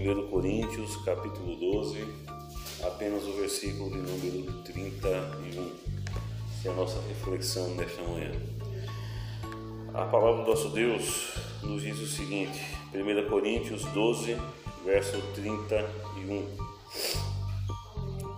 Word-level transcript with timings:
1 0.00 0.28
Coríntios, 0.28 0.96
capítulo 1.04 1.56
12, 1.56 2.06
apenas 2.82 3.22
o 3.24 3.32
versículo 3.34 3.90
de 3.90 3.98
número 3.98 4.62
31. 4.62 5.72
Essa 6.58 6.68
é 6.68 6.70
a 6.70 6.74
nossa 6.74 6.98
reflexão 7.06 7.74
nesta 7.74 8.00
manhã. 8.04 8.32
A 9.92 10.06
palavra 10.06 10.42
do 10.42 10.50
nosso 10.50 10.70
Deus 10.70 11.34
nos 11.62 11.82
diz 11.82 11.98
o 11.98 12.06
seguinte, 12.06 12.58
1 12.94 13.28
Coríntios 13.28 13.84
12, 13.92 14.38
verso 14.86 15.20
31. 15.34 16.46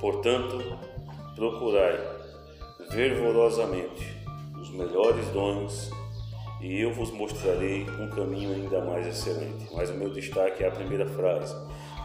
Portanto, 0.00 0.58
procurai 1.36 1.96
fervorosamente 2.90 4.16
os 4.60 4.68
melhores 4.70 5.28
dons 5.28 5.92
e 6.62 6.80
eu 6.80 6.92
vos 6.92 7.10
mostrarei 7.10 7.84
um 7.98 8.08
caminho 8.08 8.54
ainda 8.54 8.80
mais 8.84 9.06
excelente. 9.06 9.66
Mas 9.74 9.90
o 9.90 9.94
meu 9.94 10.10
destaque 10.10 10.62
é 10.62 10.68
a 10.68 10.70
primeira 10.70 11.04
frase. 11.06 11.54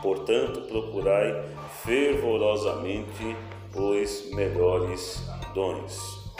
Portanto, 0.02 0.62
procurai 0.62 1.44
fervorosamente 1.84 3.36
os 3.76 4.32
melhores 4.34 5.24
dons. 5.54 6.34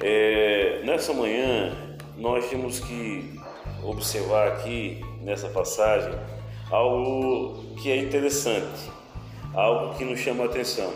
É, 0.00 0.82
nessa 0.84 1.14
manhã, 1.14 1.96
nós 2.18 2.48
temos 2.50 2.80
que 2.80 3.40
observar 3.82 4.48
aqui 4.48 5.02
nessa 5.22 5.48
passagem 5.48 6.12
algo 6.70 7.74
que 7.76 7.90
é 7.90 7.96
interessante, 7.96 8.90
algo 9.54 9.94
que 9.94 10.04
nos 10.04 10.20
chama 10.20 10.44
a 10.44 10.46
atenção. 10.46 10.92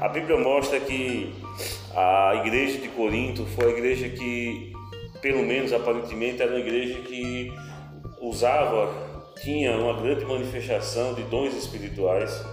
A 0.00 0.08
Bíblia 0.08 0.36
mostra 0.36 0.80
que 0.80 1.32
a 1.94 2.42
igreja 2.44 2.78
de 2.78 2.88
Corinto 2.88 3.46
foi 3.46 3.66
a 3.66 3.70
igreja 3.70 4.08
que 4.08 4.72
pelo 5.22 5.42
menos 5.42 5.72
aparentemente, 5.72 6.42
era 6.42 6.50
uma 6.50 6.60
igreja 6.60 7.00
que 7.00 7.50
usava, 8.20 9.32
tinha 9.40 9.78
uma 9.78 9.94
grande 9.94 10.24
manifestação 10.24 11.14
de 11.14 11.22
dons 11.22 11.54
espirituais 11.54 12.44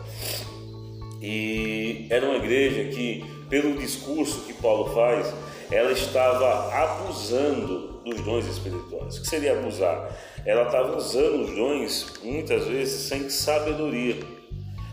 e 1.22 2.08
era 2.10 2.26
uma 2.26 2.38
igreja 2.38 2.96
que, 2.96 3.26
pelo 3.50 3.78
discurso 3.78 4.46
que 4.46 4.54
Paulo 4.54 4.94
faz, 4.94 5.34
ela 5.72 5.92
estava 5.92 6.74
abusando 6.74 8.02
dos 8.06 8.22
dons 8.22 8.46
espirituais. 8.46 9.18
O 9.18 9.22
que 9.22 9.28
seria 9.28 9.54
abusar? 9.54 10.18
Ela 10.46 10.64
estava 10.64 10.96
usando 10.96 11.44
os 11.44 11.56
dons 11.56 12.14
muitas 12.24 12.66
vezes 12.66 13.08
sem 13.10 13.30
sabedoria. 13.30 14.18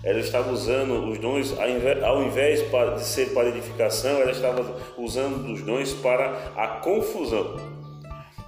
Ela 0.06 0.20
estava 0.20 0.52
usando 0.52 1.10
os 1.10 1.18
dons, 1.18 1.52
ao 2.04 2.22
invés 2.22 2.62
de 2.62 3.04
ser 3.04 3.34
para 3.34 3.48
edificação, 3.48 4.20
ela 4.20 4.30
estava 4.30 4.76
usando 4.96 5.52
os 5.52 5.62
dons 5.62 5.92
para 5.94 6.52
a 6.56 6.68
confusão. 6.78 7.56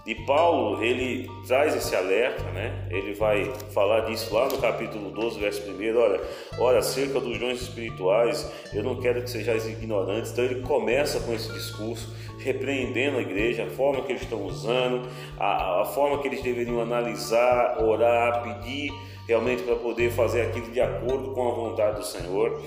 E 0.07 0.15
Paulo, 0.15 0.83
ele 0.83 1.29
traz 1.49 1.75
esse 1.75 1.97
alerta, 1.97 2.45
né? 2.53 2.87
Ele 2.93 3.13
vai 3.13 3.53
falar 3.75 4.03
disso 4.03 4.33
lá 4.33 4.49
no 4.49 4.57
capítulo 4.59 5.11
12, 5.11 5.41
verso 5.41 5.69
1. 5.69 5.99
Olha, 5.99 6.21
olha, 6.61 6.79
acerca 6.79 7.19
dos 7.19 7.37
dons 7.39 7.61
espirituais, 7.61 8.51
eu 8.73 8.85
não 8.85 9.01
quero 9.01 9.21
que 9.21 9.29
sejais 9.29 9.67
ignorantes. 9.67 10.31
Então 10.31 10.45
ele 10.45 10.63
começa 10.63 11.19
com 11.21 11.35
esse 11.35 11.53
discurso, 11.53 12.15
repreendendo 12.39 13.19
a 13.19 13.21
igreja, 13.21 13.65
a 13.65 13.71
forma 13.71 14.03
que 14.03 14.13
eles 14.13 14.23
estão 14.23 14.47
usando, 14.47 15.09
a, 15.37 15.83
a 15.83 15.85
forma 15.87 16.23
que 16.23 16.29
eles 16.29 16.41
deveriam 16.41 16.81
analisar, 16.81 17.83
orar, 17.83 18.45
pedir 18.45 18.93
realmente 19.29 19.63
para 19.63 19.77
poder 19.77 20.11
fazer 20.11 20.41
aquilo 20.41 20.73
de 20.73 20.81
acordo 20.81 21.33
com 21.33 21.49
a 21.49 21.55
vontade 21.55 21.99
do 21.99 22.05
Senhor 22.05 22.61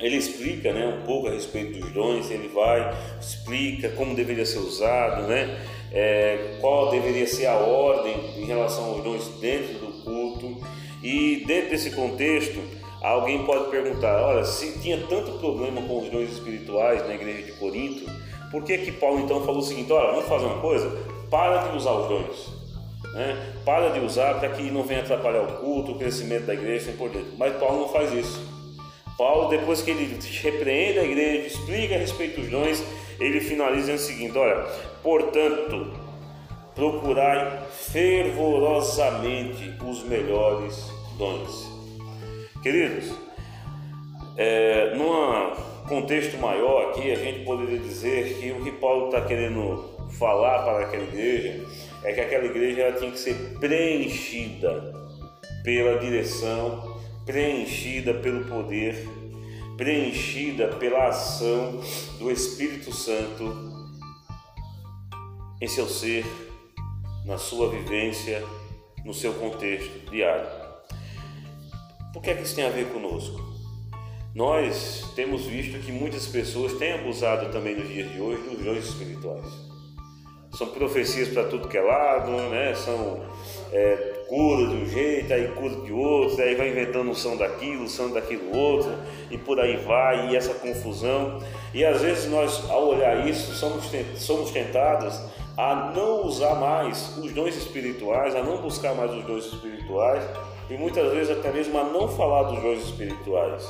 ele 0.00 0.16
explica 0.16 0.72
né, 0.72 0.86
um 0.86 1.04
pouco 1.04 1.28
a 1.28 1.30
respeito 1.30 1.78
dos 1.78 1.90
dons, 1.92 2.30
ele 2.30 2.48
vai, 2.48 2.90
explica 3.20 3.90
como 3.90 4.14
deveria 4.14 4.46
ser 4.46 4.58
usado, 4.58 5.24
né, 5.24 5.60
é, 5.92 6.56
qual 6.60 6.90
deveria 6.90 7.26
ser 7.26 7.46
a 7.46 7.56
ordem 7.56 8.14
em 8.38 8.46
relação 8.46 8.84
aos 8.84 9.04
dons 9.04 9.28
dentro 9.40 9.74
do 9.74 10.02
culto. 10.02 10.56
E 11.02 11.44
dentro 11.46 11.70
desse 11.70 11.90
contexto, 11.90 12.58
alguém 13.02 13.44
pode 13.44 13.70
perguntar: 13.70 14.22
olha, 14.22 14.44
se 14.44 14.78
tinha 14.80 14.98
tanto 15.06 15.32
problema 15.38 15.82
com 15.82 16.02
os 16.02 16.08
dons 16.08 16.30
espirituais 16.30 17.06
na 17.06 17.14
igreja 17.14 17.42
de 17.42 17.52
Corinto, 17.52 18.10
por 18.50 18.64
que 18.64 18.78
que 18.78 18.92
Paulo 18.92 19.20
então 19.20 19.44
falou 19.44 19.60
o 19.60 19.64
seguinte: 19.64 19.92
olha, 19.92 20.12
vamos 20.12 20.28
fazer 20.28 20.46
uma 20.46 20.60
coisa, 20.60 20.90
para 21.30 21.68
de 21.68 21.76
usar 21.76 21.92
os 21.92 22.08
dons. 22.08 22.59
Né? 23.12 23.54
Para 23.64 23.90
de 23.90 24.00
usar 24.00 24.38
para 24.38 24.50
que 24.50 24.62
não 24.70 24.82
venha 24.82 25.00
atrapalhar 25.00 25.42
o 25.42 25.58
culto, 25.58 25.92
o 25.92 25.98
crescimento 25.98 26.46
da 26.46 26.54
igreja, 26.54 26.90
assim 26.90 26.96
por 26.96 27.10
dentro. 27.10 27.32
Mas 27.36 27.56
Paulo 27.56 27.80
não 27.80 27.88
faz 27.88 28.12
isso. 28.12 28.48
Paulo, 29.18 29.48
depois 29.48 29.82
que 29.82 29.90
ele 29.90 30.18
repreende 30.42 30.98
a 30.98 31.04
igreja, 31.04 31.48
explica 31.48 31.94
a 31.94 31.98
respeito 31.98 32.40
dos 32.40 32.50
dons, 32.50 32.82
ele 33.18 33.40
finaliza 33.40 33.92
o 33.92 33.98
seguinte: 33.98 34.38
olha, 34.38 34.64
portanto, 35.02 35.92
procurai 36.74 37.64
fervorosamente 37.70 39.74
os 39.84 40.02
melhores 40.04 40.90
dons. 41.18 41.68
Queridos, 42.62 43.12
é, 44.36 44.94
num 44.94 45.52
contexto 45.86 46.38
maior 46.38 46.90
aqui, 46.90 47.10
a 47.10 47.16
gente 47.16 47.44
poderia 47.44 47.78
dizer 47.78 48.38
que 48.38 48.52
o 48.52 48.62
que 48.62 48.70
Paulo 48.72 49.06
está 49.06 49.22
querendo 49.22 49.84
falar 50.18 50.62
para 50.62 50.86
aquela 50.86 51.02
igreja 51.02 51.66
é 52.04 52.12
que 52.12 52.20
aquela 52.20 52.46
igreja 52.46 52.92
tinha 52.92 53.10
que 53.10 53.18
ser 53.18 53.34
preenchida 53.58 54.92
pela 55.62 55.98
direção, 55.98 57.00
preenchida 57.24 58.14
pelo 58.14 58.44
poder 58.44 59.06
preenchida 59.80 60.68
pela 60.74 61.08
ação 61.08 61.80
do 62.18 62.30
Espírito 62.30 62.92
Santo 62.92 63.50
em 65.58 65.66
seu 65.66 65.88
ser, 65.88 66.22
na 67.24 67.38
sua 67.38 67.70
vivência, 67.70 68.44
no 69.06 69.14
seu 69.14 69.32
contexto 69.32 70.10
diário. 70.10 70.46
Por 72.12 72.20
que, 72.20 72.28
é 72.28 72.34
que 72.34 72.42
isso 72.42 72.54
tem 72.54 72.66
a 72.66 72.70
ver 72.70 72.92
conosco? 72.92 73.40
Nós 74.34 75.10
temos 75.16 75.46
visto 75.46 75.78
que 75.78 75.90
muitas 75.90 76.26
pessoas 76.26 76.74
têm 76.74 76.92
abusado 76.92 77.50
também 77.50 77.74
nos 77.74 77.88
dias 77.88 78.12
de 78.12 78.20
hoje 78.20 78.42
dos 78.50 78.62
dons 78.62 78.84
espirituais. 78.84 79.46
São 80.60 80.68
profecias 80.68 81.30
para 81.30 81.44
tudo 81.44 81.68
que 81.68 81.78
é 81.78 81.80
lado, 81.80 82.30
né? 82.50 82.74
são 82.74 83.18
é, 83.72 84.24
cura 84.28 84.68
de 84.68 84.74
um 84.74 84.86
jeito, 84.86 85.32
aí 85.32 85.48
cura 85.52 85.74
de 85.76 85.90
outro, 85.90 86.42
aí 86.42 86.54
vai 86.54 86.68
inventando 86.68 87.08
um 87.08 87.14
som 87.14 87.34
daquilo, 87.34 87.84
um 87.84 87.88
som 87.88 88.10
daquilo 88.10 88.54
outro, 88.54 88.92
e 89.30 89.38
por 89.38 89.58
aí 89.58 89.78
vai, 89.78 90.28
e 90.28 90.36
essa 90.36 90.52
confusão. 90.52 91.38
E 91.72 91.82
às 91.82 92.02
vezes 92.02 92.30
nós, 92.30 92.68
ao 92.68 92.88
olhar 92.88 93.26
isso, 93.26 93.54
somos, 93.54 93.90
somos 94.16 94.50
tentados 94.50 95.18
a 95.56 95.94
não 95.96 96.26
usar 96.26 96.56
mais 96.56 97.16
os 97.16 97.32
dons 97.32 97.56
espirituais, 97.56 98.36
a 98.36 98.42
não 98.42 98.58
buscar 98.58 98.94
mais 98.94 99.14
os 99.14 99.24
dons 99.24 99.46
espirituais, 99.46 100.22
e 100.68 100.74
muitas 100.74 101.10
vezes 101.10 101.38
até 101.38 101.50
mesmo 101.50 101.78
a 101.78 101.84
não 101.84 102.06
falar 102.06 102.42
dos 102.42 102.62
dons 102.62 102.84
espirituais. 102.84 103.66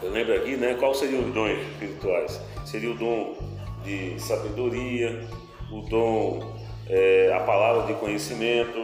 Eu 0.00 0.12
lembro 0.12 0.32
aqui, 0.32 0.56
né? 0.56 0.76
Qual 0.78 0.94
seriam 0.94 1.22
os 1.22 1.34
dons 1.34 1.58
espirituais? 1.72 2.40
Seria 2.64 2.92
o 2.92 2.94
dom 2.94 3.34
de 3.82 4.16
sabedoria, 4.20 5.26
o 5.70 5.80
dom, 5.82 6.56
é, 6.88 7.32
a 7.34 7.40
palavra 7.40 7.92
de 7.92 7.98
conhecimento, 7.98 8.78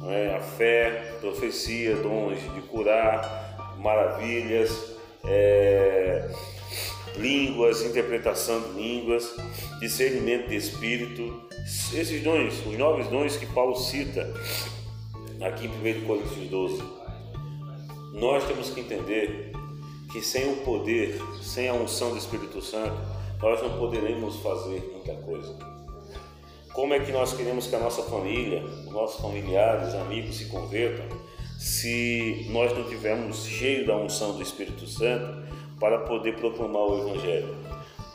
né? 0.00 0.34
a 0.36 0.40
fé, 0.40 1.16
profecia, 1.20 1.96
dons 1.96 2.38
de 2.54 2.60
curar, 2.62 3.76
maravilhas, 3.78 4.96
é, 5.24 6.30
línguas, 7.16 7.82
interpretação 7.82 8.60
de 8.60 8.80
línguas, 8.80 9.34
discernimento 9.80 10.48
de 10.48 10.56
espírito. 10.56 11.42
Esses 11.92 12.22
dons, 12.22 12.66
os 12.66 12.76
nove 12.78 13.02
dons 13.04 13.36
que 13.36 13.46
Paulo 13.46 13.76
cita 13.76 14.32
aqui 15.40 15.66
em 15.66 16.02
1 16.02 16.06
Coríntios 16.06 16.48
12. 16.48 16.82
Nós 18.14 18.44
temos 18.44 18.70
que 18.70 18.80
entender 18.80 19.52
que 20.12 20.20
sem 20.20 20.52
o 20.52 20.56
poder, 20.58 21.18
sem 21.42 21.68
a 21.68 21.72
unção 21.72 22.10
do 22.10 22.18
Espírito 22.18 22.60
Santo, 22.60 22.94
nós 23.40 23.60
não 23.62 23.78
poderemos 23.78 24.36
fazer 24.36 24.90
muita 24.92 25.14
coisa. 25.22 25.71
Como 26.72 26.94
é 26.94 27.00
que 27.00 27.12
nós 27.12 27.34
queremos 27.34 27.66
que 27.66 27.76
a 27.76 27.78
nossa 27.78 28.02
família, 28.04 28.62
os 28.62 28.90
nossos 28.90 29.20
familiares, 29.20 29.94
amigos 29.94 30.36
se 30.36 30.46
convertam 30.46 31.04
se 31.58 32.46
nós 32.48 32.72
não 32.72 32.84
tivermos 32.84 33.44
cheio 33.44 33.86
da 33.86 33.94
unção 33.94 34.32
do 34.32 34.42
Espírito 34.42 34.86
Santo 34.86 35.42
para 35.78 35.98
poder 35.98 36.34
proclamar 36.36 36.82
o 36.82 37.10
Evangelho? 37.10 37.54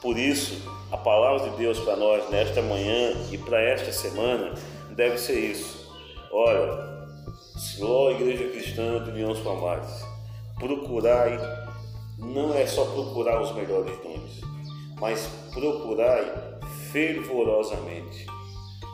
Por 0.02 0.18
isso, 0.18 0.60
a 0.92 0.98
palavra 0.98 1.52
de 1.52 1.58
Deus 1.58 1.80
para 1.82 1.98
nós 1.98 2.28
nesta 2.32 2.60
manhã 2.64 3.14
e 3.32 3.38
para 3.38 3.62
esta 3.62 3.92
semana 3.92 4.56
deve 4.96 5.20
ser 5.20 5.40
isso. 5.40 5.88
Olha, 6.32 7.08
Senhor, 7.56 8.14
Igreja 8.14 8.50
Cristã 8.50 9.04
de 9.04 9.12
União 9.12 9.36
Palmares, 9.44 10.04
procurai, 10.56 11.40
não 12.18 12.56
é 12.56 12.66
só 12.66 12.86
procurar 12.86 13.40
os 13.40 13.54
melhores 13.54 13.96
dons, 14.00 14.42
mas 15.00 15.30
procurai 15.54 16.26
fervorosamente 16.92 18.26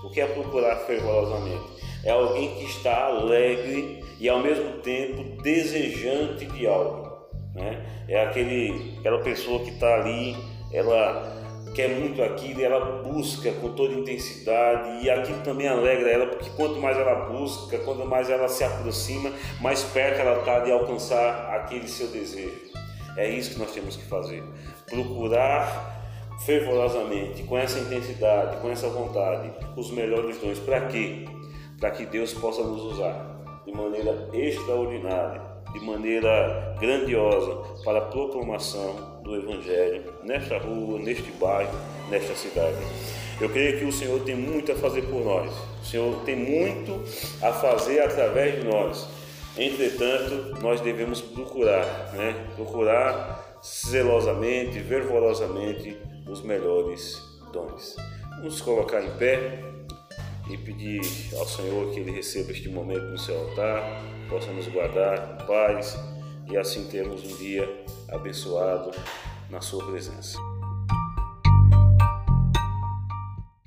o 0.04 0.10
que 0.10 0.22
é 0.22 0.28
procurar 0.28 0.76
fervorosamente? 0.78 1.64
É 2.04 2.12
alguém 2.12 2.54
que 2.56 2.66
está 2.66 3.06
alegre 3.06 4.04
e 4.20 4.28
ao 4.28 4.40
mesmo 4.40 4.80
tempo 4.80 5.42
desejante 5.42 6.46
de 6.46 6.68
algo. 6.68 7.12
Né? 7.56 7.86
É 8.08 8.24
aquele, 8.24 8.96
aquela 9.00 9.20
pessoa 9.20 9.60
que 9.64 9.70
está 9.70 9.96
ali, 9.96 10.36
ela 10.72 11.32
quer 11.74 11.90
muito 11.90 12.22
aquilo 12.22 12.60
e 12.60 12.64
ela 12.64 13.02
busca 13.02 13.52
com 13.54 13.70
toda 13.70 13.94
intensidade 13.94 15.04
e 15.04 15.10
aquilo 15.10 15.42
também 15.42 15.68
alegra 15.68 16.10
ela, 16.10 16.28
porque 16.28 16.50
quanto 16.52 16.80
mais 16.80 16.98
ela 16.98 17.16
busca, 17.30 17.78
quanto 17.80 18.06
mais 18.06 18.30
ela 18.30 18.48
se 18.48 18.64
aproxima, 18.64 19.32
mais 19.60 19.82
perto 19.84 20.20
ela 20.20 20.40
está 20.40 20.60
de 20.60 20.72
alcançar 20.72 21.56
aquele 21.56 21.88
seu 21.88 22.08
desejo. 22.08 22.72
É 23.18 23.28
isso 23.28 23.52
que 23.52 23.60
nós 23.60 23.72
temos 23.72 23.96
que 23.96 24.04
fazer. 24.04 24.44
Procurar 24.88 26.03
fervorosamente, 26.46 27.44
com 27.44 27.58
essa 27.58 27.80
intensidade, 27.80 28.58
com 28.58 28.70
essa 28.70 28.88
vontade, 28.90 29.52
os 29.76 29.92
melhores 29.92 30.38
dons. 30.38 30.60
Para 30.60 30.82
quê? 30.88 31.26
Para 31.80 31.92
que 31.92 32.06
Deus 32.06 32.34
possa 32.34 32.64
nos 32.64 32.82
usar 32.82 33.34
de 33.66 33.72
maneira 33.72 34.30
extraordinária, 34.34 35.42
de 35.72 35.80
maneira 35.80 36.76
grandiosa 36.80 37.82
para 37.84 38.00
a 38.00 38.06
proclamação 38.06 39.22
do 39.24 39.36
Evangelho 39.36 40.04
nesta 40.24 40.58
rua, 40.58 41.00
neste 41.00 41.32
bairro, 41.32 41.78
nesta 42.10 42.36
cidade. 42.36 42.78
Eu 43.42 43.50
creio 43.50 43.80
que 43.80 43.86
o 43.86 43.92
Senhor 43.92 44.20
tem 44.22 44.36
muito 44.36 44.72
a 44.72 44.76
fazer 44.76 45.02
por 45.04 45.24
nós. 45.24 45.52
O 45.82 45.86
Senhor 45.86 46.16
tem 46.24 46.36
muito 46.36 47.04
a 47.42 47.52
fazer 47.52 48.02
através 48.02 48.62
de 48.62 48.68
nós. 48.68 49.08
Entretanto, 49.58 50.62
nós 50.62 50.82
devemos 50.82 51.22
procurar, 51.22 52.12
né? 52.14 52.48
Procurar 52.56 53.53
zelosamente, 53.64 54.80
fervorosamente 54.84 55.98
os 56.28 56.42
melhores 56.42 57.22
dons. 57.52 57.96
Vamos 58.38 58.62
colocar 58.62 59.02
em 59.02 59.12
pé 59.18 59.64
e 60.50 60.58
pedir 60.58 61.02
ao 61.38 61.48
Senhor 61.48 61.94
que 61.94 62.00
Ele 62.00 62.12
receba 62.12 62.52
este 62.52 62.68
momento 62.68 63.06
no 63.06 63.18
seu 63.18 63.40
altar, 63.40 63.82
possa 64.30 64.52
nos 64.52 64.68
guardar 64.68 65.38
em 65.42 65.48
paz 65.48 65.98
e 66.52 66.58
assim 66.58 66.88
termos 66.90 67.24
um 67.24 67.38
dia 67.38 67.86
abençoado 68.10 68.92
na 69.50 69.62
Sua 69.62 69.86
presença. 69.86 70.38